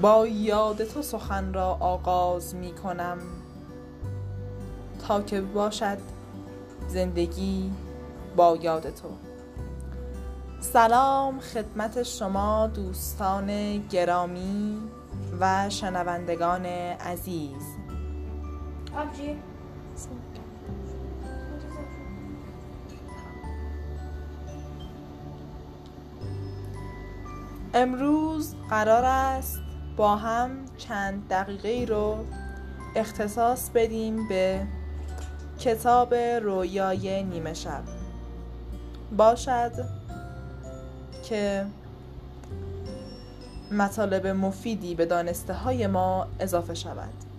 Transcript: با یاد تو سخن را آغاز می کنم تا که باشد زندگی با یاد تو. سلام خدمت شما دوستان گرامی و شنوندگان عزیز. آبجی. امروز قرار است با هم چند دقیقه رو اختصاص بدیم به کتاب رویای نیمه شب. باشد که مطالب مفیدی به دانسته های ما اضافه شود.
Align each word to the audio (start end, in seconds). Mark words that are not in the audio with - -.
با 0.00 0.26
یاد 0.26 0.84
تو 0.84 1.02
سخن 1.02 1.52
را 1.52 1.76
آغاز 1.80 2.54
می 2.54 2.72
کنم 2.72 3.18
تا 5.06 5.22
که 5.22 5.40
باشد 5.40 5.98
زندگی 6.88 7.72
با 8.36 8.56
یاد 8.56 8.82
تو. 8.82 9.08
سلام 10.60 11.40
خدمت 11.40 12.02
شما 12.02 12.66
دوستان 12.66 13.78
گرامی 13.88 14.78
و 15.40 15.70
شنوندگان 15.70 16.66
عزیز. 16.66 17.62
آبجی. 18.96 19.36
امروز 27.74 28.54
قرار 28.70 29.04
است 29.04 29.71
با 29.96 30.16
هم 30.16 30.50
چند 30.78 31.28
دقیقه 31.28 31.92
رو 31.92 32.24
اختصاص 32.96 33.70
بدیم 33.70 34.28
به 34.28 34.66
کتاب 35.58 36.14
رویای 36.14 37.22
نیمه 37.22 37.54
شب. 37.54 37.82
باشد 39.16 39.72
که 41.24 41.66
مطالب 43.72 44.26
مفیدی 44.26 44.94
به 44.94 45.06
دانسته 45.06 45.54
های 45.54 45.86
ما 45.86 46.26
اضافه 46.40 46.74
شود. 46.74 47.31